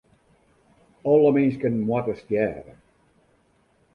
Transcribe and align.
Alle 1.11 1.31
minsken 1.35 1.75
moatte 1.87 2.13
stjerre. 2.21 2.73